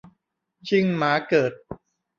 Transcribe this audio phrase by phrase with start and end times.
[0.67, 1.53] ชิงหมาเกิด